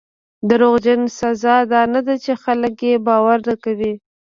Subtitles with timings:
[0.47, 3.93] د دروغجن سزا دا نه ده چې خلک یې باور نه کوي.